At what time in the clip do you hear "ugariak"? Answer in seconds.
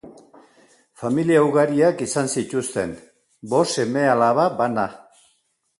1.49-2.01